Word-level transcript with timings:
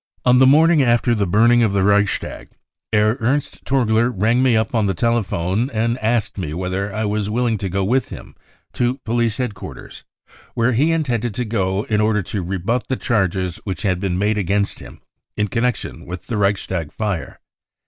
a 0.25 0.29
On 0.29 0.39
the 0.39 0.47
morning 0.47 0.81
after 0.81 1.13
the 1.13 1.27
burning 1.27 1.61
of 1.61 1.73
the 1.73 1.83
Reichstag, 1.83 2.49
Herr 2.91 3.17
Ernst 3.19 3.63
Torgier 3.65 4.09
rang 4.09 4.41
me 4.41 4.57
up 4.57 4.73
on 4.73 4.87
the 4.87 4.95
telephone 4.95 5.69
and 5.69 5.99
asked 5.99 6.39
I 6.39 6.41
me 6.41 6.53
whether 6.55 6.91
I 6.91 7.05
was 7.05 7.29
willing 7.29 7.59
to 7.59 7.69
go 7.69 7.83
with 7.83 8.09
him 8.09 8.33
to 8.73 8.97
police 9.05 9.37
head 9.37 9.53
quarters, 9.53 10.03
where 10.55 10.71
he 10.71 10.91
intended 10.91 11.35
to 11.35 11.45
go 11.45 11.83
in 11.85 12.01
order 12.01 12.23
to 12.23 12.41
rebut 12.41 12.87
the 12.87 12.95
charges 12.97 13.57
which 13.57 13.83
had 13.83 13.99
been 13.99 14.17
made 14.17 14.39
against 14.39 14.79
him 14.79 15.01
in 15.37 15.47
connection 15.49 16.07
with 16.07 16.25
the 16.25 16.37
Reichstag 16.37 16.91
fire. 16.91 17.39